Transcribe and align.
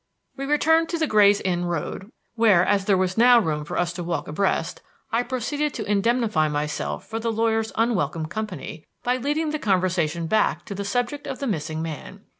We 0.35 0.45
returned 0.45 0.89
to 0.89 0.97
the 0.97 1.05
Gray's 1.05 1.39
Inn 1.41 1.65
Road, 1.65 2.11
where, 2.33 2.65
as 2.65 2.85
there 2.85 2.97
was 2.97 3.19
now 3.19 3.37
room 3.37 3.63
for 3.63 3.77
us 3.77 3.93
to 3.93 4.03
walk 4.03 4.27
abreast, 4.27 4.81
I 5.11 5.21
proceeded 5.21 5.75
to 5.75 5.85
indemnify 5.85 6.47
myself 6.47 7.05
for 7.05 7.19
the 7.19 7.31
lawyer's 7.31 7.71
unwelcome 7.75 8.25
company 8.25 8.87
by 9.03 9.17
leading 9.17 9.51
the 9.51 9.59
conversation 9.59 10.25
back 10.25 10.65
to 10.65 10.73
the 10.73 10.85
subject 10.85 11.27
of 11.27 11.37
the 11.37 11.45
missing 11.45 11.83
man. 11.83 12.21